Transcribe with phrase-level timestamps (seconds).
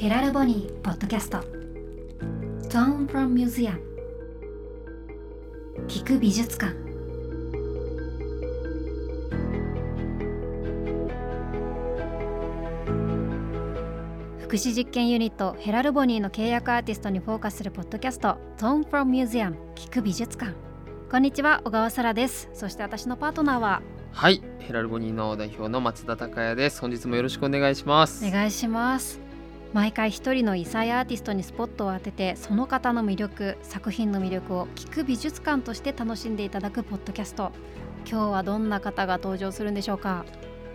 [0.00, 1.40] ヘラルボニーポッドキャスト。
[2.70, 3.78] Tone from Museum
[5.88, 6.72] 聞く美術館。
[14.38, 18.38] 福祉実験ユニットヘラルボニーの契約アーティストにフォーカスするポッドキャスト。
[18.56, 20.54] Tone from Museum 聞く美術館。
[21.10, 22.48] こんにちは小川沙羅です。
[22.54, 23.82] そして私のパートナーは。
[24.12, 26.80] はいヘラルボニーの代表の松田孝也です。
[26.80, 28.26] 本日もよろしくお願いします。
[28.26, 29.29] お願いします
[29.72, 37.52] 毎回一人の異彩アーティストにスポットを当ててその方の魅力作品の魅力を聞く美術館として楽しんでいただくポッドキャスト。
[38.10, 40.24] 今日はどんな方が登場するんでしょうか？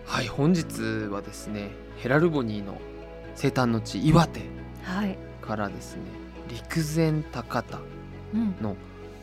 [0.06, 2.80] はい本日はですねヘラルボニーの
[3.34, 4.40] 生誕の地岩手
[4.82, 6.02] はい、からですね
[6.48, 7.80] 陸前高田
[8.34, 8.76] うん、の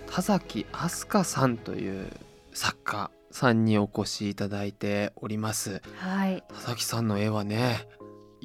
[0.08, 2.08] 田崎飛鳥さんという
[2.54, 5.82] 作家さんにお越しいただいております。
[5.98, 6.44] はい。
[6.50, 7.88] 田崎さんの絵はね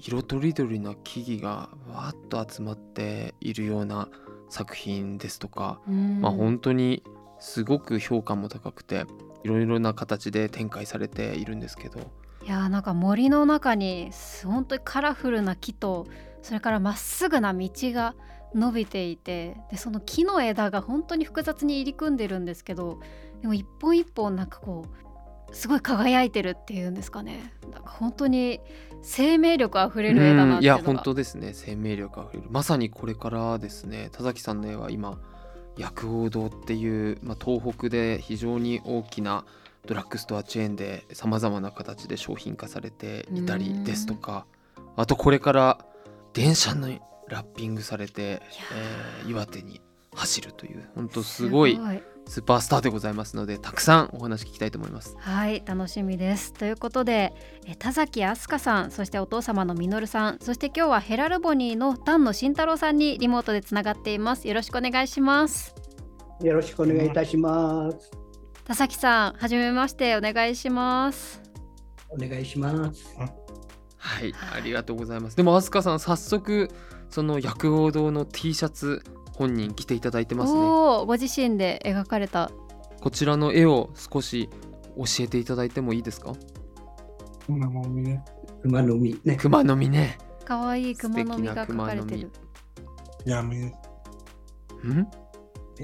[0.00, 4.08] 色とりどりな木々がわーっと集まっているような
[4.48, 6.20] 作品ですとか、うん。
[6.20, 7.02] まあ本当に
[7.38, 9.04] すごく評価も高くて
[9.44, 12.00] いろいろな形で展開されているんですけど。
[12.44, 14.10] いやーなんか森の中に
[14.44, 16.06] 本当にカラフルな木と
[16.40, 18.14] それからまっすぐな道が
[18.54, 23.00] 伸びていてでその木の枝が本当に複雑に入り組んでるんですけど
[23.42, 25.07] でも一本一本なんかこう
[25.52, 27.52] すごい輝いてるっていうんですかね。
[27.70, 28.60] なんか本当に
[29.02, 31.52] 生命力あふれる絵だなっていや本当ですね。
[31.54, 32.46] 生命力あふれる。
[32.50, 34.10] まさにこれからですね。
[34.12, 35.18] 田崎さんの絵は今
[35.76, 39.44] 薬王堂っていう、まあ、東北で非常に大きな
[39.86, 44.46] ドラッグストアチェーンでさまざまな形で商品化されていたりですとか。
[44.96, 45.78] あとこれから
[46.32, 48.42] 電車にラッピングされて、
[49.22, 49.80] えー岩手に
[50.18, 51.78] 走るという本当すごい
[52.26, 55.16] スーパースターでございますのでたくさんお話聞きたいと思います。
[55.18, 57.32] はい楽しみですということで
[57.66, 65.74] え田崎飛鳥さんそしてお父様の実さんそして今日はヘラルボニーの丹野慎太郎さんにリモートでつながっていますよろしくお願いします
[66.42, 68.10] よろしくお願いいたします。
[68.64, 71.40] 田崎さんはじめましてお願いします
[72.10, 73.16] お願いします。
[73.16, 73.24] は
[74.24, 75.36] い、はいありがとうございます。
[75.36, 76.70] でも飛鳥さん早速
[77.10, 79.02] その薬王堂の T シャツ
[79.38, 80.58] 本人着ていただいてますね。
[80.58, 82.50] おおご自身で描かれた
[83.00, 84.50] こちらの絵を少し
[84.96, 86.32] 教えていただいてもいいですか？
[87.46, 88.24] 熊の実ね。
[88.64, 89.36] 馬の実ね。
[89.36, 90.18] 熊の実ね。
[90.44, 92.32] 可愛い熊の実が描かれてる
[93.24, 93.66] やめ。
[93.66, 93.72] ん？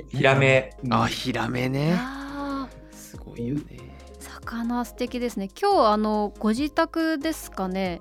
[0.09, 0.77] ヒラメ。
[0.91, 1.97] あ、ヒラメね。
[2.91, 3.95] すごいよね。
[4.19, 8.01] 魚素敵ですね今日あのご自宅ですかね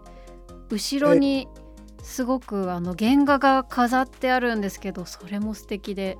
[0.69, 1.47] 後ろに
[2.03, 6.17] すごくあの原画が飾ってあるんですけどそれも素敵で。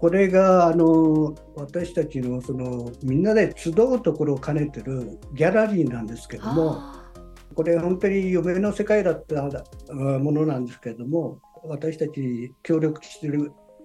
[0.00, 7.10] これがあの私たちのそのみんなで集うところを兼ねてるギャラリーなんですけども、あ
[7.56, 9.50] これ本当に夢の世界だったあ
[9.92, 13.28] ものなんですけれども、私たちに協力して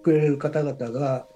[0.04, 1.26] くれる方々が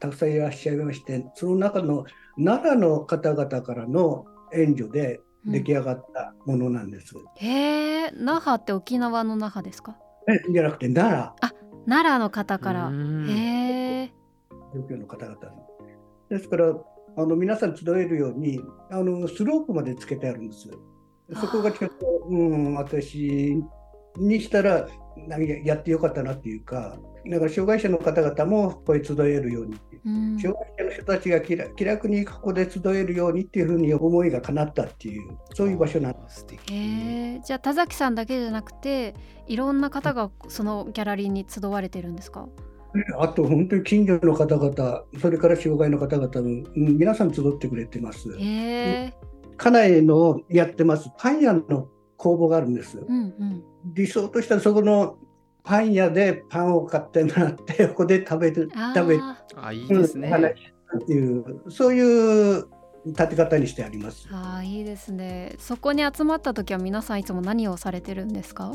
[0.00, 2.04] たくさんいらっしゃいまして、その中の
[2.36, 7.16] 奈良の方々からの援助でー出来上がったものなんです。
[7.16, 9.96] うんへえ那覇って沖縄の那覇ですか？
[10.28, 11.34] えじゃなくて奈良。
[11.86, 14.12] 奈良の方からうんへえ
[14.74, 15.38] 状況の方々に。
[16.30, 16.74] ですから、
[17.16, 18.60] あの皆さん集えるように
[18.90, 20.70] あのスロープまでつけてあるんです。
[21.40, 23.56] そこがちょっと、うん、私
[24.18, 24.88] にしたら
[25.64, 36.40] やってよかったなっていうか、だから障害者の方々もここへ集えるように障害者の人たちが気楽気楽にここで集えるようにっていうふうに思いが叶ったっていう、そういう場所なんです。
[36.40, 36.74] 素敵。
[36.74, 36.76] へ
[37.36, 39.14] えじゃあ田崎さんだけじゃなくて
[39.46, 42.48] いろんな方がそのギャラリーに集われてるんですか？
[43.18, 48.28] あと本当に近所の方々、それから障害の方々も、うん皆さん集ってくれてます。
[48.38, 49.14] へえ
[49.56, 52.98] 家内のやってますパン屋の工房があるんです。
[52.98, 53.64] うんうん
[53.94, 55.16] 理想としたらそこの
[55.64, 59.20] パン屋でパンを買ってもらって、ここで食べる、あ食べる。
[59.20, 60.32] ーあ、いいですね。
[60.96, 62.66] っていう、そういう
[63.06, 64.28] 立て方にしてあります。
[64.30, 65.54] あーいいですね。
[65.58, 68.72] そこに集まった時は皆さんいつも何をされてるんですか？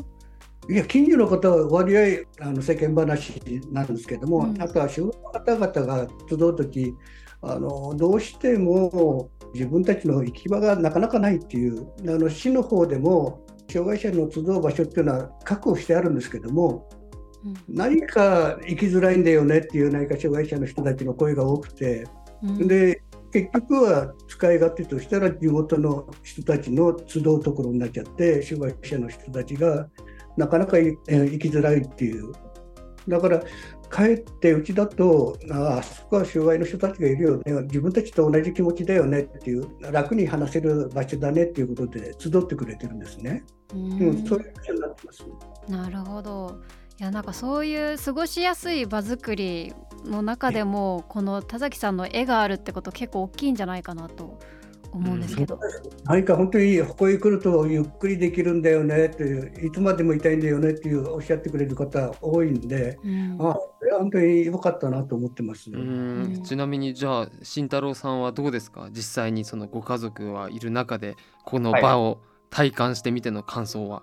[0.68, 2.02] いや、近所の方は割合
[2.40, 3.40] あの世間話
[3.70, 4.62] なんですけども、うん。
[4.62, 6.94] あとは障害の方々が集うとき、
[7.42, 16.88] あのどうしても自分たちの行き場がなかなかないっていう、あの市の方でも障害者の集う場所っていうのは確保してあるんですけども、
[17.68, 22.06] 何か行きづらいんだよねっていう何か障害者の人たちの声が多くて、
[22.42, 22.68] うん。
[22.68, 29.86] で結局は使い勝手としたら地元の人たちの集うところになっちゃって障害者の人たちが
[30.38, 32.32] なかなかいえー行きづらいっていう。
[33.06, 33.42] だから
[33.88, 43.44] かえってうちだとああそこは障害の人たちがいるよね自分たちと同じ気持ちだよねっていう楽に話せる場所だねっていうことで集ってくれてるんですね。
[43.74, 45.24] ううんん、そういうになってます。
[45.68, 46.60] なるほど
[47.00, 49.72] いやなんかそういう過ごしやすい場作り
[50.04, 54.38] の中でもこの田崎さんの絵があるってこと結構大きいんじゃないかなと
[54.92, 55.58] 思うんですけど、
[56.04, 63.36] 何か本当にここへ来るとゆっくりできるんだよねっていういつまでもいたいんだよねっていうおっしゃってくれる方多いんでうん。
[63.40, 63.56] あ
[63.98, 65.70] 本当に良かったなと思ってます。
[65.70, 68.88] ううんんちなみにじゃあ慎太郎さんはどうですか？
[68.90, 72.20] 実際にそのご家族はいる中でこの場を
[72.50, 74.02] 体感してみての感想は、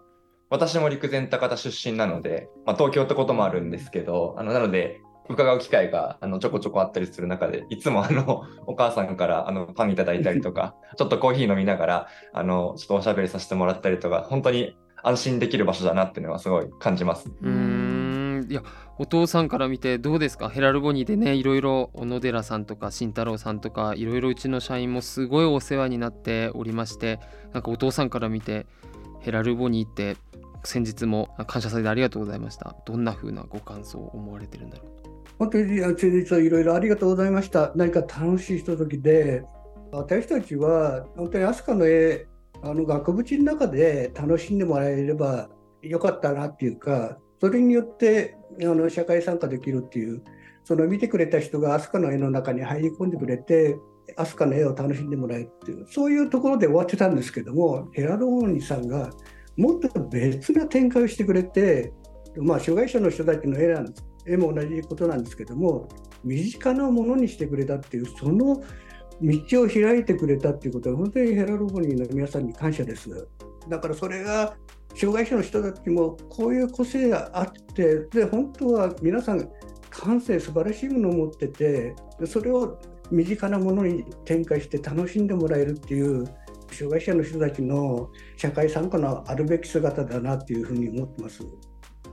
[0.49, 17.29] 私も陸前高田出身なので、まあ、東京ってこともあるんですけど、あのなので、伺う機会があのちょこちょこあったりする中で、いつもあの お母さんからあのパンいただいたりとか、 ちょっとコーヒー飲みながら、あのちょっとおしゃべりさせてもらったりとか、本当に安心できる場所だなっていうのはすごい感じます。
[17.41, 18.05] うーん。
[18.47, 18.61] いや
[18.99, 20.49] お父さんから見てどうですか？
[20.49, 27.19] ヘラルボニーでねいろいろ小野寺さんとか慎太郎さんとかいろいろうちの社員もすごいお世話になっておりまして
[27.53, 28.67] なんかお父さんから見て
[29.21, 30.15] ヘラルボニーって
[30.63, 32.75] 先日も感謝祭でありがとうございました。
[32.85, 35.04] どんな風なご感想を思われてるんだろう？
[35.37, 37.71] 本当に先日はいろいろありがとうございました。
[37.75, 39.43] 何か楽しいひとときで、
[39.91, 42.27] 私たちは本当に飛鳥の絵、
[42.63, 45.49] あの額縁の中で楽しんでもらえれば
[45.81, 50.23] よかったなっていうか、それによってあの社会参加できるっていう、
[50.63, 53.77] その見てくれた人が飛鳥の絵の中に入り込んでくれて、
[54.15, 59.09] 飛鳥の絵を楽しんでもらえるっていう、そういうところで終わってたんですけども、ヘラルボニさんが
[59.57, 61.93] もっと別な展開をしてくれて、
[62.37, 65.87] まあ、障害者の人たちの絵なんです絵も同じことなんですけども
[66.23, 68.61] 身近なものにしてくれたっていうその
[69.21, 73.27] 道を開いてくれたっていうことは本当にヘラルボニーの皆さんに感謝です
[73.69, 74.55] だからそれが
[74.95, 79.49] 障害者の人たちもこういう個性があってで本当は皆さん
[79.89, 82.79] 感性素晴らしいものを持っててでそれを
[83.11, 86.25] 身近なものに展開して楽しんでもらえるっていう
[86.71, 91.41] 障害者の人たちの社会参加のあるべき姿だなっていうふうに思ってます。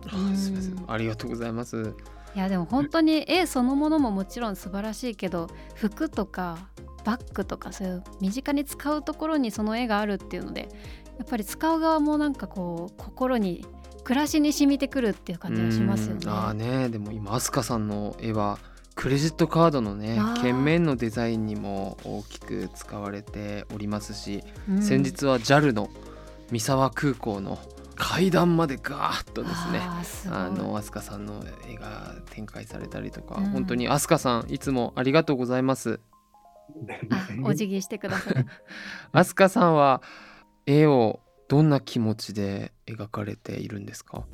[0.06, 0.78] あすみませうん。
[0.78, 1.94] んありがとうございます。
[2.34, 6.56] いやでも本当に絵そのものももちろん素晴らしいけど服とか
[7.04, 10.69] バッグとかそういう身近に使うところにその絵があるっていうので
[11.19, 13.66] やっぱり使う側もなんかこう心に
[14.04, 16.20] 暮らしに染みてくるっていう感じがしますよね。
[16.25, 16.31] うん。
[16.31, 16.88] ああね。
[16.88, 18.58] でも今飛鳥さんの絵は
[18.94, 24.82] クレジットカードのね券面のデザインにも大きく使われておりますし、うん。
[24.82, 25.90] 先日は JAL の
[26.50, 27.58] 三沢空港の
[28.04, 29.81] 階段までガーッとですね
[30.31, 36.00] あの飛鳥さんの絵が展開されたりとか、うん本当に飛鳥さんいつもありがとうございます
[37.10, 38.46] あお辞儀してください。
[39.12, 40.02] 飛鳥さんは
[40.66, 44.25] 絵をどんな気持ちで描かれているんですか？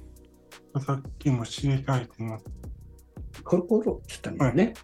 [0.80, 2.44] さっきも詩に書いてます。
[3.42, 4.74] 心って言ったんですね。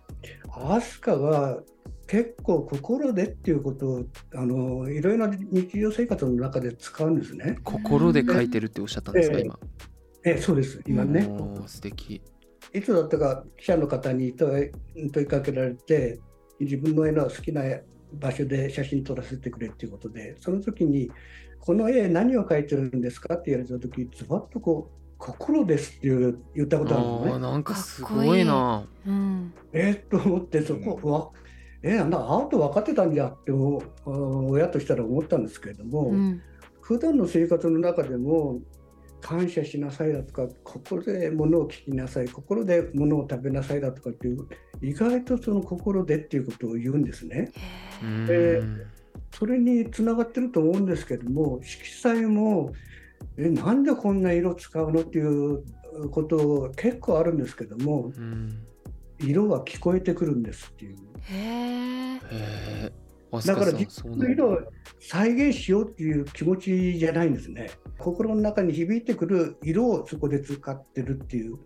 [0.52, 1.60] アスカは
[2.06, 4.04] 結構心でっていうことを
[4.34, 7.58] あのいろいろな日常生活の中で使うんですね。
[7.64, 9.44] 心で描いてるっておっしゃったんですか、ええ。
[9.44, 9.58] 今。
[10.24, 11.28] えそうです、今ね。
[11.66, 12.22] 素敵。
[12.72, 16.20] いつだったか記者の方に問い問いかけられて、
[16.60, 17.62] 自分の絵の好きな
[18.12, 21.10] 場所で写真撮らせてくれっていうことで、その時に、
[21.60, 27.38] この絵何を描いてるんですかって言われた時、ズバッとこう、心ですっていう言ったことあるのね。
[27.38, 28.86] なんかすごいな。
[29.06, 31.43] うん、えー、と思って、そこは、
[31.84, 36.40] えなんだ、アート分かってたんじゃって親としたら思ったんですけれども、うん、
[36.80, 38.60] 普段の生活の中でも、
[39.20, 44.46] 感謝しなさいだとか、心で物を聞きなさい、心で物を食べなさいだとかっていう、
[44.80, 47.52] 意外とその心でっていうことを言うんですね。
[48.02, 48.86] うーんえ
[49.30, 52.72] それにつながってると思うんですけども、色彩も、
[53.36, 55.64] えなんでこんな色使うのっていう
[56.10, 58.58] こと結構あるんですけども、うん
[59.20, 60.96] 色は聞こえてくるんですっていう。
[61.24, 62.92] へえ。
[63.46, 64.58] だから鳥さんそうなんだ自分の色を
[65.00, 67.70] 再現しようっていう気持ちじゃないんですね。
[67.98, 71.58] 心の中に響いてくる色をそこで使ってるっていう。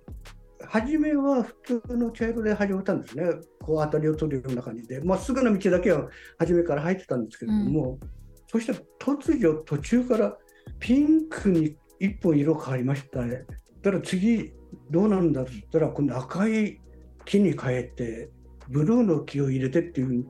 [0.66, 3.24] 初めは普通の茶色で始めたんですね。
[3.60, 5.00] こう当たりを取るような感じで。
[5.00, 7.98] まっすぐな道だけは初めから入ってたんですけれども、
[8.46, 10.36] そして突如途中から
[10.80, 13.44] ピンクに一本色変わりましたね。
[13.82, 14.52] だから次
[14.90, 16.80] どうなんだって言ったら今度赤い
[17.24, 18.30] 木に変えて
[18.68, 20.26] ブルーの木を入れてっていう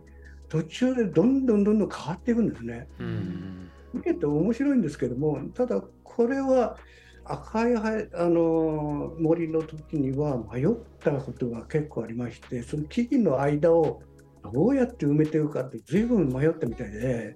[0.48, 2.88] 途中でどんどんどんどん変わっていくんですね。
[2.98, 6.76] うん見てて面白いんですけどもただこれは
[7.24, 10.68] 赤いはあの森の時には迷っ
[11.00, 14.02] たことが結構ありましてその木々の間を
[14.52, 17.34] どうやって埋めていくかって随分迷ったみたいで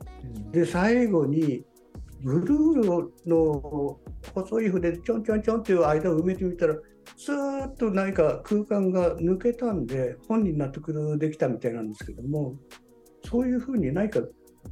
[0.52, 1.64] で最後に
[2.23, 3.99] ブルーの
[4.35, 6.76] 細い筆でちょんちょんちょんっていう間を埋めてみたら
[7.25, 12.57] スーッと何か空間が抜けたんで本人納得できたみたいなんですけども
[13.25, 14.23] そういうふうに何か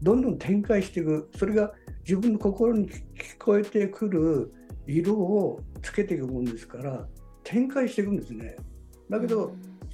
[0.03, 2.99] どんどん展開していくそれが自分の心に聞
[3.39, 4.53] こえてくる
[4.89, 7.07] 色をつけていくもんですから
[7.45, 8.57] 展開していくんですね。
[9.09, 9.53] だけど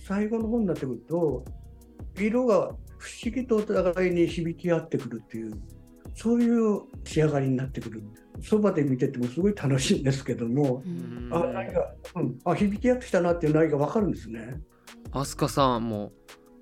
[0.09, 1.45] 最後の方になってくると
[2.19, 5.53] 色が不思議とお互いに響き合ってくるっていう
[6.15, 8.03] そういう仕上がりになってくる
[8.43, 10.83] そばで見ててもすごい楽しいんですけども、
[11.31, 14.61] あ何か、うん、あ響き合ってきたなっていう何か分かるんですね？
[15.13, 16.13] 飛鳥さんも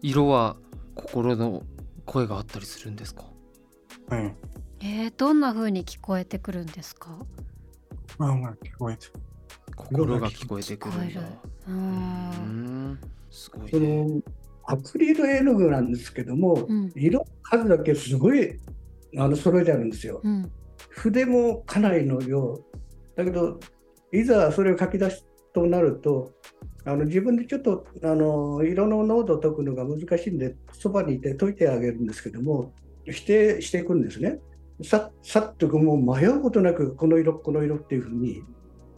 [0.00, 0.56] 色は
[0.94, 1.62] 心の
[2.04, 3.24] 声があったりするんですか？
[4.08, 4.34] はい。
[4.80, 7.18] えー、どんな風に聞こえてくるんですか？
[8.18, 9.06] まあまあ聞こえて。
[9.76, 11.20] 心が聞こえてくるんだ。
[11.66, 12.92] ううん。
[12.92, 13.00] ん。
[13.30, 14.22] すごいそねの
[14.66, 16.92] アクリル絵の具なんですけども、うん。
[16.94, 18.58] 色数だけすごい
[19.18, 20.20] あの揃えてあるんですよ。
[20.22, 20.50] うん
[20.94, 22.58] 筆もかなりの量
[23.16, 23.58] だけど
[24.12, 26.32] いざそれを書き出すとなると
[26.84, 32.72] あの自分でちょっとあの色の濃度を解くのが難しいんでそばにいて解いてあげるんですけども
[33.10, 34.38] 否定していくんですね。
[34.82, 38.42] ささっともう迷うことなくこの色この色っていうふうに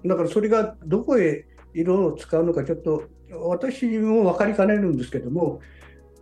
[0.05, 3.05] だからそれがどこへ色を使うのかちょっと
[3.49, 5.61] 私も分かりかねるんですけども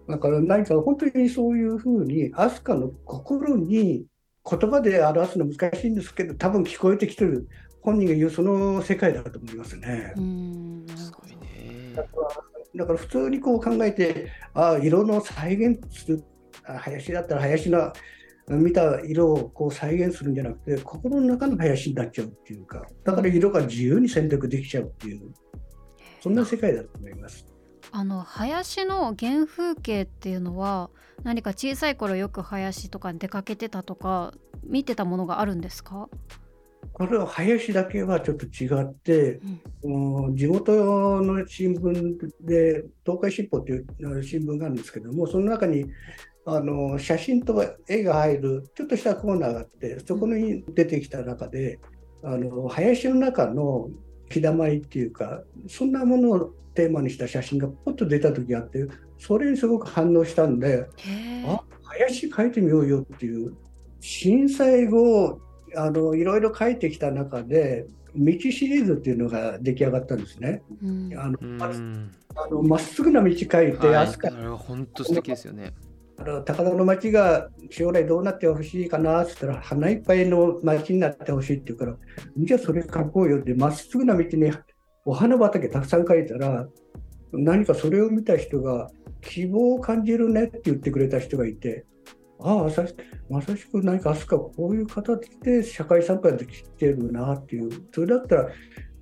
[0.09, 4.07] だから何か本当にそういうふうに飛鳥の心に
[4.49, 7.49] 言葉で表すの難しいんですけど多分聞こえてきてる
[7.81, 10.13] 本人が言うその世界だと思いますね。
[10.17, 11.95] うんすごいね
[12.75, 16.25] だから普通にこう考えてああ色の再現する
[16.67, 17.93] あ林だったら林の
[18.49, 25.33] 見た色をこう再現するんじゃなくて心の中の林になっちゃうっていうかだから色が自由に選択できちゃうっていう
[26.21, 27.54] そんな世界だと思います。
[27.97, 30.91] あの林の原風景っていうのは
[31.23, 34.35] 何か小さい頃よく林とかに出かけてたとか
[34.65, 36.09] 見てたものがあるんですか、
[36.93, 39.41] これは林だけはちょっと違って、
[39.85, 40.37] うん。
[40.37, 40.73] 地元
[41.23, 43.87] の新聞で東海新報っていう
[44.25, 45.87] 新聞があるんですけどもその中に
[46.47, 51.79] あの写真と絵が入るちょっとしたコーナーがあってそこに出てきた中で
[52.25, 53.89] あの林の中の
[54.35, 58.87] 日だまりっていうかそんなものをテーマにした写真がポッと出た時があって
[59.19, 60.87] それにすごく反応したんで
[61.47, 63.55] あ林描いてみようよっていう
[64.01, 65.41] 震災後
[65.77, 67.87] あのいろいろ書いてきた中で
[68.17, 70.63] 道シリーズっていうのが出来上がったんですね。
[70.83, 71.13] うん。
[71.19, 72.13] あのうまん。
[72.37, 73.73] あのまっすぐな道書いて、はい。
[73.97, 75.73] あれは本当素敵ですよね
[76.17, 81.97] 高田の町が将来どうなってほしいかなって言ったら花いっぱいの町になってほしいって言うから
[82.37, 84.53] じゃあそれ書こうよってまっすぐな道に
[85.05, 86.67] お花畑たくさん書いたら
[87.33, 88.91] 何かそれを見た人が
[89.21, 91.85] 希望を感じるねって言ってくれた人がいて
[92.41, 92.65] ああ
[93.29, 98.49] まさしく何か飛鳥はこういう形で社会参加できてるなっていうそれだったら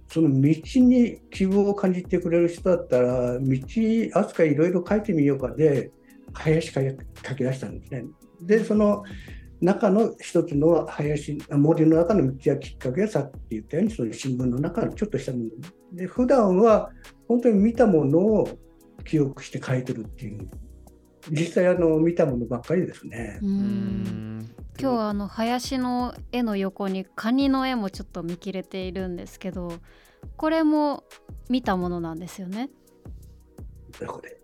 [0.09, 5.91] その道に希望を感じてくれる人だったら道飛鳥いろいろ書いてみようかで
[6.35, 6.81] 林書
[7.35, 8.05] き出したんですね。
[8.41, 9.05] でその
[9.61, 15.51] 中の一つの林森の中の道やきっかけがさっき言ったようにその新聞の中のちょっとしたもの
[15.93, 16.91] で普段は
[17.29, 18.49] 本当に見たものを
[19.05, 20.49] 記憶して書いてるっていう
[21.31, 23.39] 実際あの見たものばっかりですね。
[23.41, 29.75] ううんん今日はあの林の絵の横にカニの絵もちょっと見切れているんですけど
[30.37, 31.05] これも
[31.49, 32.71] 見たものなんですよね。
[34.01, 34.42] どこで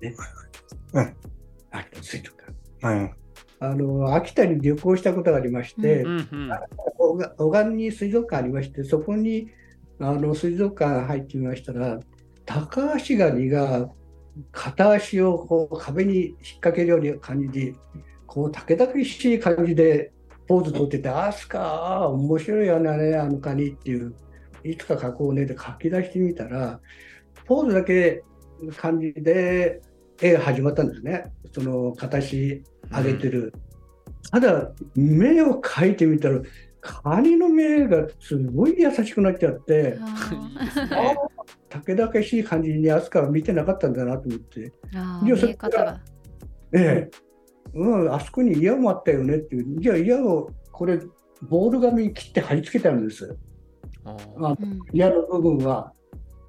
[0.00, 0.14] ね。
[0.94, 1.16] うん。
[1.70, 2.36] 秋田水族
[2.80, 2.86] 館。
[2.86, 3.14] はい。
[3.62, 9.50] あの秋田に旅行したことがありまして、うんに水族館ありまして、そこに
[9.98, 12.00] あの水族館入ってみましたら、
[12.46, 13.90] タカアシガニが
[14.50, 17.74] 片足をこう壁に引っ掛けるような感じで、
[18.26, 20.12] こう竹々しい感じで
[20.48, 24.14] ポーズ取ってて、あすか、面白いよね、あのカニっていう、
[24.64, 26.80] いつか描こうねで書き出してみたら、
[27.44, 28.24] ポーズだけ
[28.76, 29.82] 感じで
[30.20, 33.52] 絵が始まったんですね、その片足上げてる。
[34.30, 36.40] ただ、目を描いてみたら、
[36.80, 40.04] カニの目がすごい優しくなっちゃって、あ
[40.86, 41.16] ね
[41.68, 46.00] 竹々しい感じに飛鳥は見てなかったんだなと思って、あいやそー見え方が。
[46.72, 47.10] ええ、
[47.74, 51.00] うん、あそこに矢もあったよねっていう、じゃあ矢をこれ、
[51.42, 53.36] ボール紙に切って貼り付けてあるんです。
[54.04, 55.92] ああうん矢の部分は。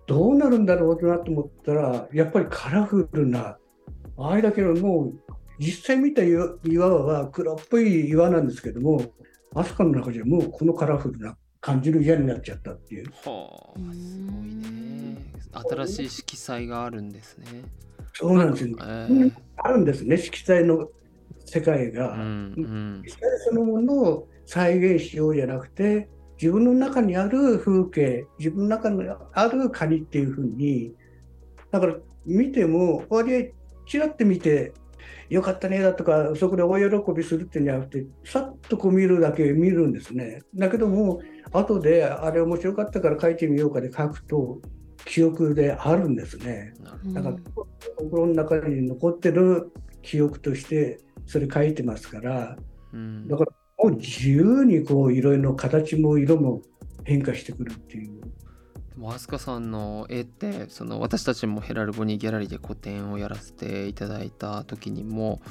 [0.07, 3.57] どうなるんだろうなと思ったら、やっぱりカラフルな、
[4.29, 9.13] あれだけどもう、実際見た岩岩は黒っぽい岩なんですけども、
[9.53, 13.11] 飛鳥の中じゃもうこのカラフルな感じの矢になっちゃったっていう。
[13.23, 15.17] はあうんすごいね
[15.53, 17.45] 新しい色彩があるんですね
[18.13, 18.77] そうなんですよ。
[18.81, 20.89] えうんあるんですね、色彩の
[21.45, 22.13] 世界が。
[22.13, 22.23] うんう
[22.61, 26.09] ん色彩そのものを再現しようじゃなくて、
[26.41, 30.91] 自分の中にある風景自分の中にあるカニっていうふうに
[31.69, 33.60] だから見ても割合
[33.91, 34.71] ちらって見て
[35.29, 40.43] よかったねだとかそこで大喜びするっていうんじゃなくてさっとこう見るだけ見るんですね。
[40.55, 41.21] だけども
[41.51, 44.61] 後であれ面白かったから書いてみようかで書くと
[45.03, 46.73] 記憶であるんですね。
[47.07, 47.35] だから
[47.97, 52.55] 心の中に残ってる記憶としてそれ書いてますから
[53.27, 56.61] だからもう自由にこういろいろ形も色も
[57.03, 58.21] 変化してくるっていう。
[58.93, 65.41] でも飛鳥さんの絵ってその私たちもヘラルボニーギャラリーで個展をやらせていただいた時にも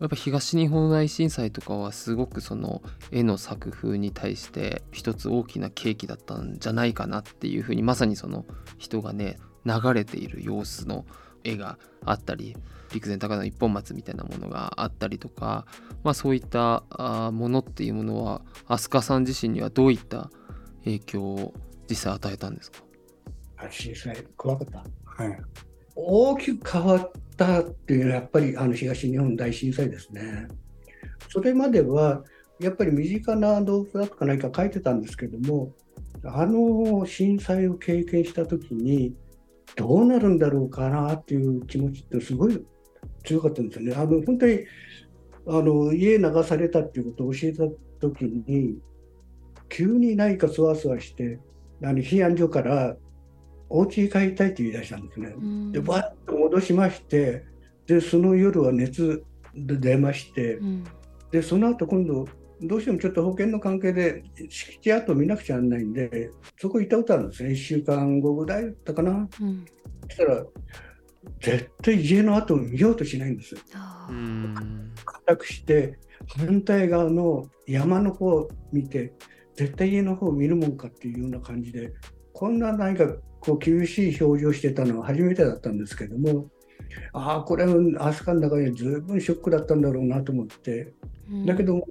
[0.00, 8.44] やっぱ東日本大震災とかはすごくその絵の作風に対して一つ大きな契機だったんじゃないかなっていうふうにまさにその
[8.76, 11.06] 人がね流れている様子の
[11.44, 12.56] 絵があったり
[12.92, 15.66] 陸前高田の一本松みたいなものがあったりとか、
[16.02, 16.84] まあ、そういった
[17.32, 20.30] ものっていうものは飛鳥さん自身にはどういった
[20.84, 21.54] 影響を
[21.88, 22.82] 実際与えたんですか？
[23.56, 24.84] あ震災怖かった？
[25.04, 25.38] はい。
[25.96, 30.48] 大きく変わったっていうのはやっぱりあの東日本大震災ですね。
[31.28, 32.24] それまでは
[32.60, 35.72] やっぱり身近な動物だとか何か書いてたんですけども
[36.24, 39.14] あの震災を経験した時に
[39.76, 42.64] どうなるんだろうかなっていう気持ちってすごい
[43.24, 43.94] 強かったんですよね。
[43.94, 44.60] あの本当に
[45.46, 47.64] あの家流されたっていうことを教えた
[48.00, 48.78] 時に
[49.68, 51.40] 急に何かそわそわして
[51.84, 52.96] あの避難所から
[53.68, 55.34] お家に帰りたいって言い出したんですね。
[55.36, 55.72] うん。
[55.72, 57.44] でバッと戻しまして
[57.86, 59.24] でその夜は熱
[59.54, 60.84] で出ましてうん。
[61.30, 62.26] でその後今度
[62.62, 69.28] どうしてもちょっと保険の関係で敷地跡見なくちゃならないんでそこ行ったことあるんですね1週間後ぐらいだったかな。
[69.40, 69.64] うん。
[70.08, 70.44] そしたら
[71.40, 73.56] 絶対家の跡を見ようとしないんです
[75.04, 75.98] 固くして
[76.38, 79.14] 反対側の山の方を見て
[79.56, 81.92] 絶対家の方を見るもんかっていうような感じで
[82.32, 83.06] こんな何か
[83.40, 86.48] こう厳しい表情してたのは初めてだったんですけども
[87.12, 90.92] ああこれは飛鳥の中にずいぶんショックだったんだろうなと思って。
[91.30, 91.46] うん。
[91.46, 91.82] だけど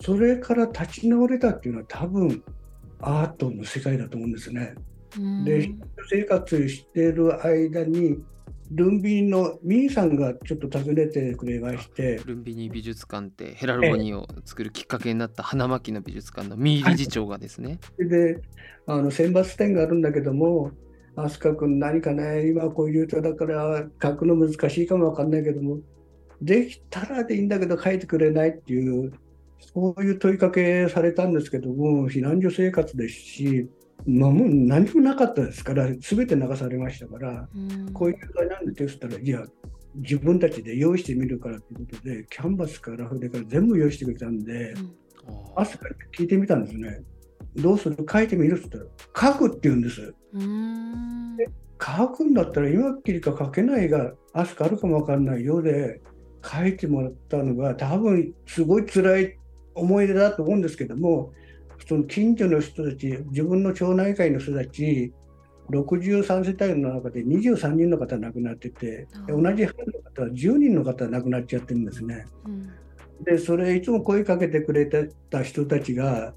[0.00, 2.42] それから立ち直れたっていうのは多分
[3.00, 4.74] アートの世界だと思うんですね。
[5.16, 5.44] うん。
[5.44, 5.70] で
[6.08, 8.18] 生活している間に
[8.70, 18.40] ルンビーのミーさんがちょっと訪ねてくれましてルンビニ美術館ってヘラルボニーを作るきっかけになった花巻の美術館のミー理事長がですね、で
[18.86, 20.70] あの選抜展があるんだけども
[21.16, 25.78] 飛鳥君何かね今こういう人だから書くの難しいかもわかんないけども
[26.40, 29.12] できたらでいいんだけど書いてくれないっていう
[29.74, 33.68] そういう問いかけされたんですけども避難所生活ですし、
[34.06, 39.42] まあ、もう何もなかったですから全て流されましたからうんこういう状態なんでって言ったらいや
[39.96, 44.72] 自分たちで用意してみるからということでキャンバスから筆から全部用意してくれたんで。
[44.72, 45.00] うん
[45.56, 47.02] 朝から聞いてみたんですね。
[47.56, 50.14] どうする書いてみるって言ったら、書くって言うんです。
[50.34, 51.36] うん
[51.82, 56.00] 書くんだったら今っきりか書けないが、明日あるかもわかんないようで、
[56.44, 59.38] 書いてもらったのが、多分すごい辛い
[59.74, 61.32] 思い出だと思うんですけども、
[61.90, 65.12] その近所の人たち、自分の町内会の人たち、
[65.70, 72.26] 63世帯の中で23人の方亡くなってて、で同じ班の方は10人の方亡くなっちゃってるんですね。
[72.46, 72.70] うん
[73.24, 76.32] で、それいつも声かけてくれてた人たちが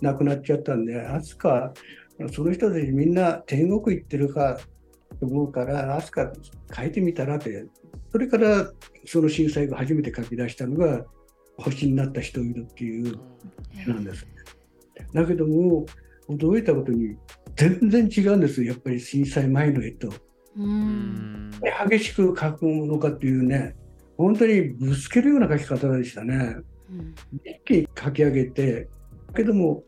[0.00, 4.60] 亡くなっちゃったんで、飛鳥、その人たちみんな天国行ってるか
[5.18, 6.30] と思うから、飛鳥
[6.74, 7.66] 書いてみたらって、
[8.12, 8.70] それから
[9.04, 11.04] その震災が初めて書き出したのが、
[11.58, 13.18] 星になった人いるっていう
[13.84, 14.26] 絵なんです。
[15.12, 15.86] だけども、
[16.28, 17.16] 驚いたことに、
[17.56, 20.08] 全然違うんですよ、やっぱり震災前の絵と。
[20.08, 20.12] う
[20.56, 21.50] うんん
[21.88, 23.74] 激しく描くものかっていうね、
[24.16, 26.56] 本当にぶつけるような描き方でしたね。
[26.90, 28.88] うん一気に描き上げて、
[29.34, 29.82] けども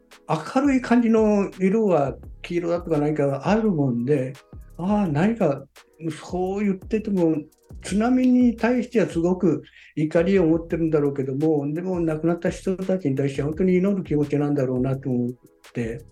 [0.54, 4.32] 明るい感じの色は黄色だとか何かがあるもんで、
[4.78, 5.64] ああ、何か
[6.10, 7.36] そう言ってても、
[7.84, 9.62] 津波に対してはすごく
[9.94, 15.30] 怒りを持ってるんだろうけども、でも亡くなった人たちに対して本当に祈る気持ちなんだろうなと思っ
[15.72, 16.04] て、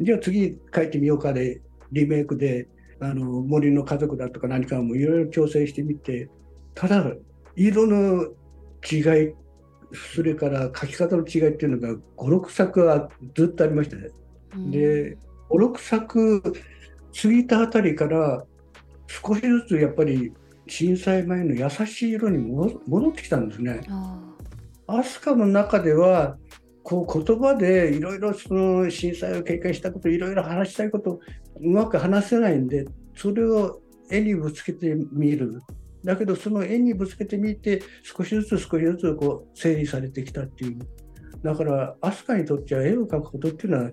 [0.00, 2.68] じゃあ次書いてみようかで、リメイクで、
[3.00, 6.28] あの森の家族だとか何かもいろいろ調整してみて、
[6.74, 7.12] ただ、
[7.56, 8.24] 色の
[8.90, 9.34] 違い、
[10.14, 14.08] それから書き方の違いっていうのが5、6作はずっとありましたね。
[14.54, 14.70] うん。
[14.70, 15.16] で
[15.50, 18.44] 5、6作過ぎたあたりから
[19.08, 20.32] 少しずつやっぱり
[20.68, 23.80] 震災前の優しい色に戻戻ってきたんですね。
[23.88, 24.34] あ
[24.86, 26.36] 飛鳥の中では
[26.82, 31.20] こう言葉でいろいろその震災を経験したこといろいろ話したいこと
[31.60, 35.60] うまく話せないんでそれを絵にぶつけてみる。
[36.04, 40.78] だけどその絵にぶつけてみて少しずつ少しずつこう整理されてきたっていう。
[41.42, 43.90] だから飛鳥にとっては絵を描くことっていうのは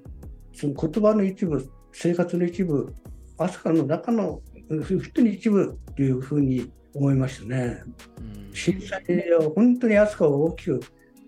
[0.54, 2.94] その言葉の一部、生活の一部、
[3.38, 7.84] 飛鳥の中の本当に一部というふうに思いましたね。
[8.18, 10.80] うん震災は本当に飛鳥を大きく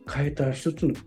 [0.09, 1.01] 変えた一つのきっ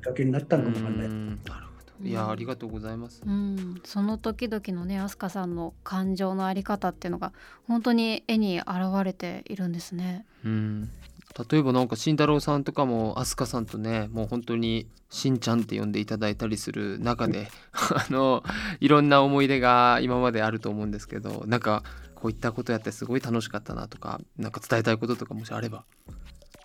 [0.00, 1.08] かけになったのかもわかんない。
[1.08, 7.32] なるほどいやありがとうございますうん、その時々のね飛鳥さんの感情のあり方っていうのが
[7.66, 8.68] 本当に絵に現
[9.02, 10.24] れているんですね。
[10.44, 10.90] うん
[11.50, 18.42] 例えばなんか慎太郎さんとかも飛鳥さんとねもう本当にしんちゃんって呼んでいただいたりする中で あの
[18.80, 21.82] いろんな思い出が今まであると思うんですけどなんか
[22.14, 25.84] こういったことやってすごい楽しかったなとかなんか伝えたいこととかもしあれば。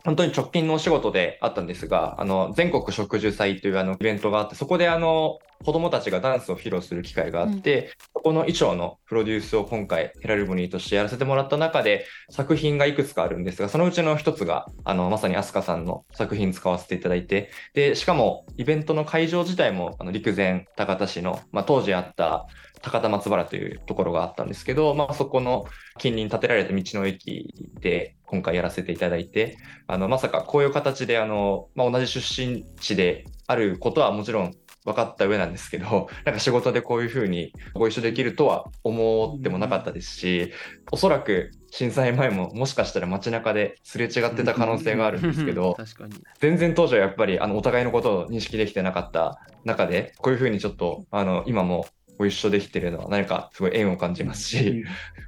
[0.03, 22.47] 本当に直近のお仕事であったんですが、あの、全国植樹祭というあのイベントがあって、そこであの、子供たちがダンスを披露する機会があって、そこの衣装のプロデュースを今回ヘラルボニーとしてやらせてもらった中で、作品がいくつかあるんですが、そのうちの一つが、あの、まさに飛鳥さんの作品使わせていただいて、で、しかもイベントの会場自体も、あの、陸前高田市の、まあ、当時あった
[22.81, 25.65] 高田松原というところがあったんですけど、まあ、そこの
[25.99, 34.53] 近隣建てられた道の駅で今回やらせていただいて、あのまさかこういう形であの、まあ、同じ出身地であることはもちろん
[34.85, 40.51] 分かった上なんですけど、 なんか仕事でこういうふうにご一緒できるとは思ってもなかったですし、
[40.91, 46.13] おそらく震災前ももしかしたら街中ですれ違ってた可能性があるんですけど、確かに。
[46.39, 51.85] 全然当時はやっぱりあのお互いのことを認識できてなかった中で、こういうふうにちょっとあの今も
[52.21, 54.83] ご一緒できてるのは何かすごい縁を感じますし、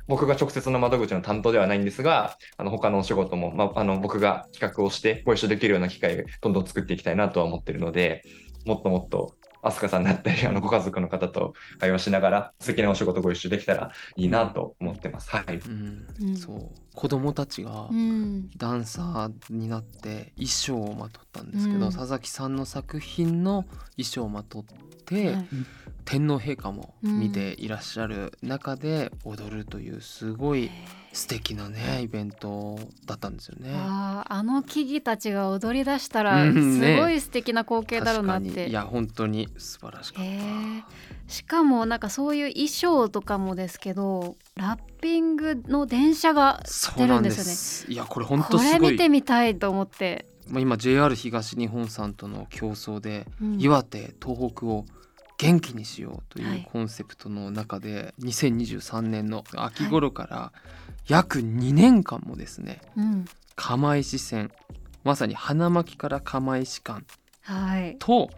[0.07, 8.23] 僕が直接の窓口の担当ではないんですが、あの他のお仕事も、まあ、あの僕が企画をしてご一緒できるような機会をどんどん作っていきたいなとは思ってるので、
[8.65, 15.29] もっともっと飛鳥さんだったり、あのご家族の方と会話しながら素敵なお仕事ご一緒できたらいいなと思ってます。
[15.29, 15.55] はい。
[15.55, 16.37] うんうん。
[16.37, 16.71] そう。
[16.95, 21.91] 子供たちがうん、ダンサーになって衣装をまとったんですけど、うん。
[21.91, 23.63] 佐々木さんの作品の
[23.95, 24.63] 衣装をまとっ
[25.05, 25.47] て、はい
[26.05, 30.69] 天皇陛下も見ていらっしゃる中で踊るというすごい
[31.13, 33.71] 素敵なねイベントだったんですよね。
[33.73, 38.47] あーあの木々たちが踊り出したらうんねすごい素敵な光景だろうなって。
[38.49, 41.31] 確かにいや本当に素晴らしかった。
[41.31, 47.89] しかもなんかそういう衣装とかもですけどラッピングの電車がそうなんで出るんす。
[47.91, 48.79] いやこれ本こ当すごい。
[48.79, 54.85] れ見てみたいと思って、まあ今 JR 東日本さんとの競争で、うん岩手東北を
[55.37, 56.59] 元気にしようとはい。
[56.59, 60.53] いうコンセプトの中で、2023年の秋頃から
[61.07, 63.25] 約2年間もですねうん。
[63.55, 64.51] 釜石線
[65.03, 67.03] まさに花巻から釜石間
[67.41, 68.29] はい、と、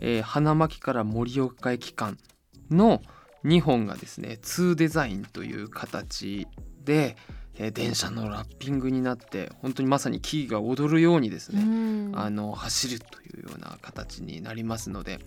[0.00, 2.18] えー花巻から盛岡駅間
[2.70, 3.02] の
[3.44, 6.46] 2本がですね2デザインという形
[6.84, 7.16] で、
[7.58, 12.12] えー電車のラッピングになって本当にまさに木々が踊るようにですうね、ん。
[12.18, 15.18] あの走るというような形になりますので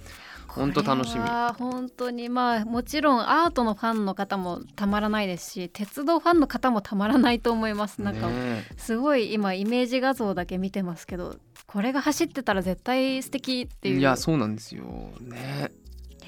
[0.48, 1.22] 本当楽しみ。
[1.58, 8.02] 本当にまあもちろんアートのファンの方もたまらないですし鉄道ファンの方もたまらないと思います。
[8.02, 14.00] なんかねすごい今イメージ画像だけ見てますけどこれが走ってたら絶対素敵っていう。
[14.00, 14.84] いやそうなんですよ。
[15.22, 15.72] ね。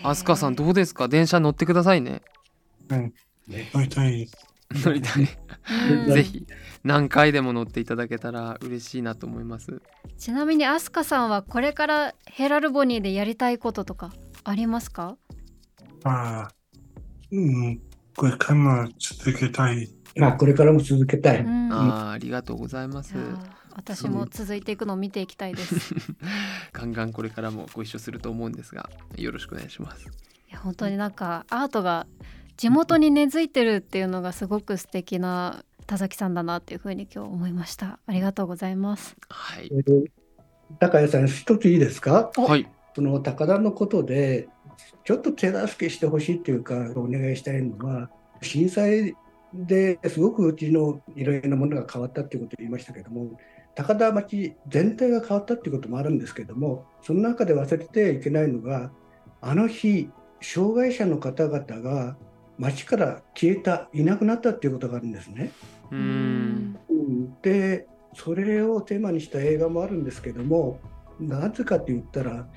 [0.04, 1.08] 飛鳥さんどうですか？
[1.08, 2.22] 電車乗ってくださいね。
[2.90, 3.14] うん。
[3.48, 4.30] 乗りたい。
[4.76, 5.28] 乗りたい
[5.92, 6.46] うんぜひ
[6.84, 9.82] 何回でも乗っていただけたら嬉しいなと思います
[10.18, 14.12] ちなみにアスカさんはこれからヘラルボニーでやりたいこととか
[14.44, 15.18] ありますか？
[16.04, 16.52] まあ、
[17.32, 17.82] うん。
[18.16, 19.90] これからも続けたい。
[20.16, 21.42] まあ、これからも続けたい。
[21.42, 23.16] うんあーありがとうございます
[23.76, 25.94] 私も続いていくのを見ていきたいです。
[25.96, 25.98] い
[26.74, 30.08] ガンガンこれからもご一緒すると思うんですがよろしくお願いします
[30.52, 32.06] や本当になんかアートが
[32.58, 38.00] 地元に根付いてるっていうのがすごく素敵な田崎さんだなっていうふうに今日思いました。
[38.06, 39.16] ありがとうございます。
[39.30, 40.06] はいえー
[40.80, 42.32] 高谷さん、一ついいですか？
[42.36, 44.48] はいその高田のことで、
[45.04, 48.10] ちょっと手助けしてほしいというか、お願いしたいのは、
[48.42, 49.16] 震災
[49.54, 53.38] ですごくうちのいろいろなものが変わったということを言いましたけども、
[53.76, 58.92] 高田町全体が変わったということもあるんですけども、その中で忘れてはいけないのが、
[59.42, 60.10] あの日、
[60.42, 62.18] 障害者の方々が
[62.64, 65.52] 町から消えた、いなくなったということがあるんですね。
[65.92, 70.80] うーんうんでそれをテーマにした映画もあるんですけども
[71.20, 72.48] なぜかと言ったら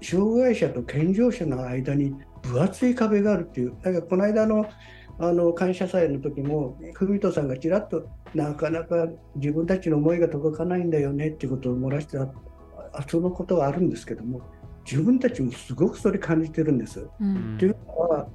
[0.00, 4.66] 障害者と健常者の間に分厚い壁があるっていうだからこの間の
[5.18, 12.16] あの感謝祭の時も文人さんがちらっとなかなか自分たちの思いが届かないんだよねっていうことを漏らして
[13.08, 14.40] そのことはあるんですけども
[14.90, 17.00] 自分たちもすごくそれ感じてるんです。
[17.00, 18.28] ううんんというのは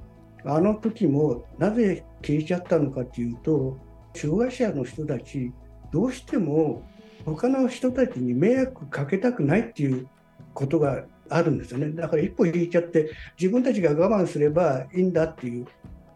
[0.46, 3.78] あの時もなぜ消えちゃったのかというと
[4.14, 5.52] 障害者の人たち
[5.92, 6.82] どうしても
[7.24, 10.08] 他の人たちに迷惑かけたくないっていう
[10.54, 11.90] ことがあるんですよね。
[11.90, 15.66] だから一歩引いちゃって自分たちが我慢すればいいんだっていう。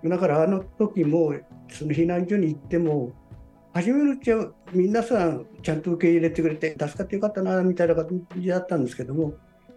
[0.05, 1.35] だからあの時も
[1.69, 3.13] その避難所に行っても
[3.73, 9.35] 初めのうちは皆さんちゃんと受け入れてくれて助かってよかったなみたいな感じだったんですけども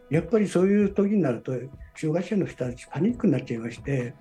[0.09, 1.51] やっぱりそういう時になると
[1.95, 4.13] 障害者の人たちパニックになっちゃいまして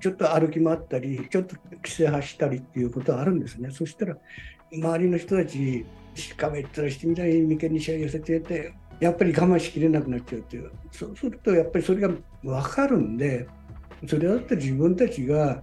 [0.00, 4.16] ちょっと歩き回ったりちょっと規制発したりっていうことはあるんですねそしたら
[4.72, 5.84] 周りの人たち
[6.14, 12.10] しかめったらしてみたい眉間にしわ寄せててやっぱり我慢しきれなくなっちゃうっていうそうするとやっぱりそれが
[12.42, 13.46] 分かるんで
[14.06, 15.62] それだって自分たちが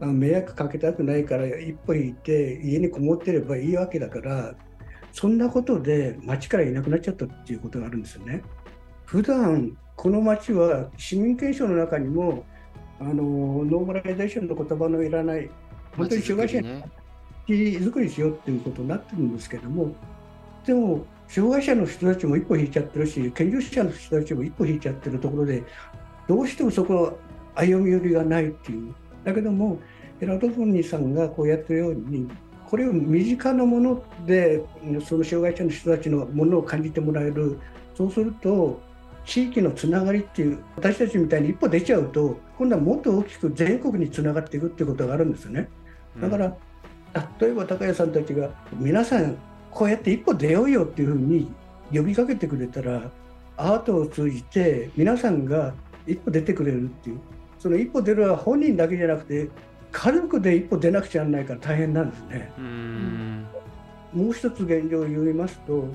[0.00, 4.54] 迷惑かけたくないから一歩引いて家にこもってればいいわけだから
[5.12, 8.42] そんなことで町からいなくなっちゃったっていうことがあるんですよね。
[9.04, 12.44] 普段この町は市民憲章の中にも
[13.00, 15.50] あのノーマライゼーションの言葉のいらない
[15.96, 16.84] 本当にまちづく
[18.00, 19.94] りしようっていうことになってるんですけども
[20.64, 25.62] でも障害者の人たちも一歩引いちゃってるし健常者の人たちも一歩引いちゃってるところで
[26.28, 27.18] どうしてもそこ
[27.54, 28.94] 歩み寄りがないっていう。
[29.24, 29.78] だけども
[30.20, 32.28] エラドフォニーさんがこうやってるように
[32.66, 34.64] これを身近なもので
[35.06, 37.58] その障害者の人たちのものを感じてもらえる。
[37.94, 38.80] そうすると
[39.24, 45.68] 地域のつながりっていう私たちみたいに一歩出ちゃうと今度はもっと大きく全国につながっていくっていうことがあるんですよね。
[46.20, 46.54] だから、うん、
[47.40, 49.36] 例えば高谷さんたちが皆さん
[49.70, 51.50] こうやって一歩出ようよっていうふうに
[51.92, 53.10] 呼びかけてくれたら
[53.56, 55.74] アートを通じて皆さんが
[56.06, 57.20] 一歩出てくれるっていう
[57.58, 59.48] その一歩出るは本人だけじゃなくて
[59.90, 62.52] 家族で一歩出なくちゃならないから大変なんですね。
[64.12, 65.88] もう一つ現状を言いますと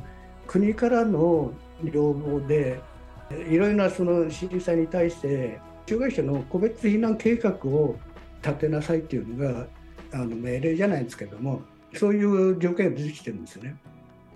[0.48, 2.82] 国からの要望で
[3.32, 7.96] いろいろなその震災に対して障害者の個別避難計画を
[8.44, 9.68] 立てなさいっていうのが
[10.14, 11.62] あの命令じゃないんですけども
[11.96, 13.76] そういう条件が出てきてるんですよね。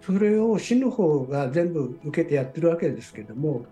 [0.01, 3.65] それを市の方が全部受けてやってるわけですけども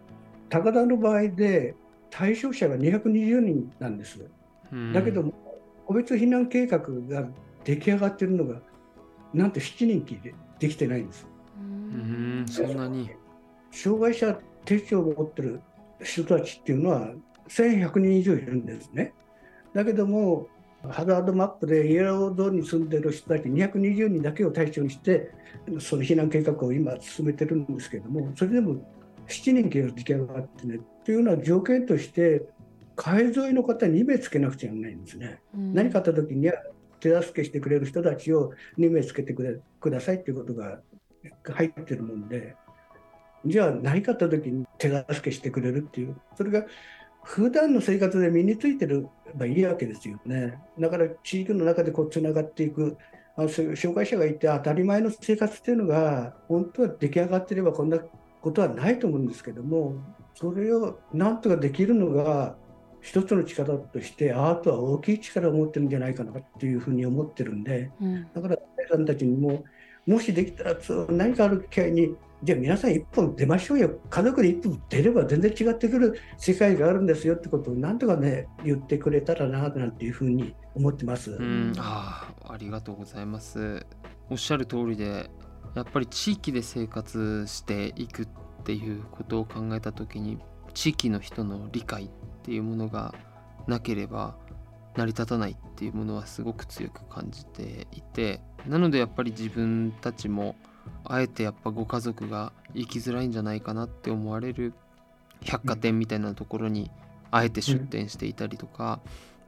[0.49, 1.75] 高田の場合で
[2.11, 4.19] 対象者が220人なんです。
[4.93, 5.33] だけども、
[5.85, 7.27] 個別避難計画が
[7.63, 8.61] 出来上がってるのが、
[9.33, 11.25] なんと7人きでできてないんです。
[11.57, 13.09] うんそんなに
[13.71, 15.61] 障害者手帳を持ってる
[16.03, 17.13] 人たちっていうのは
[17.47, 19.13] 1100人以上いるんですね。
[19.73, 20.47] だけども、
[20.89, 25.31] ハザードマップでイエローゾーンに住んでる人たち220人だけを対象にして、
[25.79, 28.75] その避難計画を今進めてるんですけども、それでも
[29.27, 32.43] 7人が出来上がってね、というような条件として、
[32.95, 35.39] 海沿いの方に2名つけなくちゃいけないんですね。
[35.55, 36.55] うん、何かあった時には
[36.99, 40.79] 手助けしてくれる人たちを2名つけてくださいということが
[41.43, 42.55] 入ってるもんで、
[43.45, 46.65] じゃあ何かあった時に手助けしてくれるっていう、それが
[47.23, 49.03] 普段の生活で身についてれ
[49.35, 50.59] ばいいわけですよね。
[50.79, 52.97] だから地域の中でこうつながっていく、
[53.35, 57.99] あ障害者がいて当たり前の生活っていうのが本当は出来上がってればこんな
[58.41, 59.95] ことはないと思うんですけども
[60.33, 62.55] それをなんとかできるのが
[62.99, 68.57] 一つの力としてアートは大きい力を持ってるんじゃないかなっていうふうに思ってるんで、うん、だから
[68.91, 69.63] さんたちにも
[70.05, 70.75] もしできたら
[71.09, 81.31] 何かある機会にじゃあ皆さん一本出ましょうよ家族で一本出れば全然違ってくる世界があるんですよってことをなんとかね言ってくれたらななんていうふうに思ってます。
[81.31, 83.85] うんあありがとうございます。
[84.29, 85.29] おっしゃる通りで
[85.75, 88.27] やっぱり地域で生活していくっ
[88.63, 90.39] ていうことを考えた時に
[90.73, 92.09] 地域の人の理解っ
[92.43, 93.13] ていうものが
[93.67, 94.35] なければ
[94.95, 100.55] 成り立たないっていうものはすごく強く感じていてなのでやっぱり自分たちも
[101.03, 104.73] あえてやっぱご家族が生きづらいんじゃないかなって思われる
[105.41, 106.91] 百貨店みたいなところに
[107.31, 108.99] あえて出店していたりとか、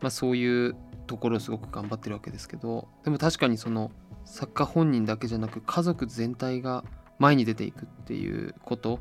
[0.02, 0.76] まあ、そういう
[1.08, 3.92] ところをすごく頑張ってるわけですけどでも確かにその
[4.26, 6.84] 作家本人だけじゃなく家族全体が
[7.20, 9.00] 前に出ていくっていうこと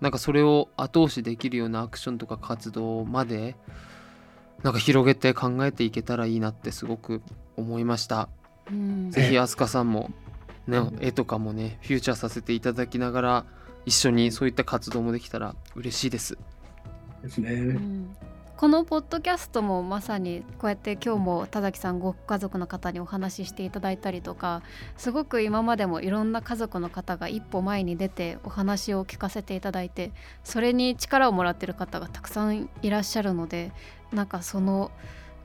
[0.00, 3.56] なんかそれを後押しできるようなアクションとか活動まで
[4.62, 7.22] なんか広げて考えていけたらいいなってすごく
[7.56, 8.28] 思いました。
[8.70, 10.10] うん、ぜひ飛鳥さんも、
[10.66, 13.44] ね、絵とかもねフューチャーさせていただきながら
[13.86, 16.38] 一緒にそういった活動もできたら嬉しいです。
[17.22, 17.52] ですね。
[17.52, 18.16] うん
[18.60, 24.62] このポッドキャストもまさにこうやって今日も田崎さんご家族の方にお話ししていただいたりとか
[24.98, 30.12] すごく今までもいろんな家族の方が一歩前に出てお話を聞かせていただいて
[30.44, 33.72] それに力をもらってる方がたくさんいらっしゃるので
[34.12, 34.90] なんかその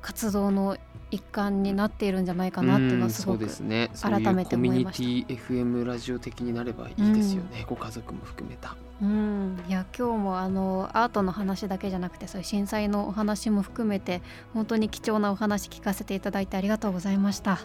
[0.06, 0.78] 活動の
[1.10, 5.04] 一環になっているんじゃないかなっていうのはすごく改めて思いました。
[5.04, 8.76] コミュニティ FM ラジオ的になればいいですよね、うん、ご家族も含めた。
[9.02, 14.22] うん、いや今日もあのアートの話だけじゃなくてそういう震災のお話も含めて
[14.54, 17.60] 本当に貴重なお話聞かせていただいてありがとうございました。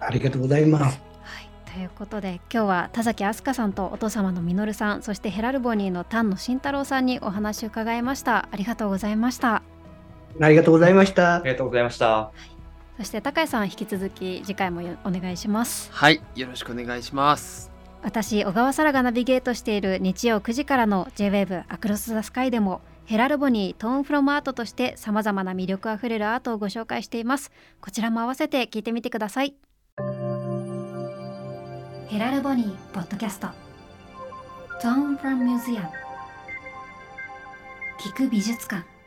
[0.00, 1.02] ありがとうございます。
[1.74, 9.62] ということで今日は田崎飛鳥さんとお父様の実さんそしてヘラルボニーの丹野慎太郎さんにお話を伺いましたありがとうございました
[10.40, 11.36] ありがとうございました。
[11.36, 12.30] ありがとうございました。
[12.98, 15.90] そして高谷さん引き続き次回もお願いします。
[15.92, 17.70] はいよろしくお願いします。
[18.02, 27.50] 私小川沙羅がナビゲートしている日曜9時からの J-WAVE アクロス・ザ・スカイでもヘラルボニートーンフロムアートとして様々な魅力あふれるアートをご紹介しています。
[27.80, 29.54] こちらも合わせて聞いてみてください。
[32.08, 33.48] ヘラルボニーポッドキャスト。
[34.80, 35.88] トーンフロムミュージアム。
[38.00, 38.97] 聞く美術館